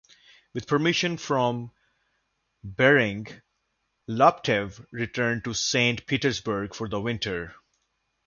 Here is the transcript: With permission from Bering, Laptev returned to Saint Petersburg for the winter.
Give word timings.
With 0.55 0.65
permission 0.65 1.15
from 1.19 1.71
Bering, 2.63 3.27
Laptev 4.09 4.83
returned 4.89 5.43
to 5.43 5.53
Saint 5.53 6.07
Petersburg 6.07 6.73
for 6.73 6.89
the 6.89 6.99
winter. 6.99 7.53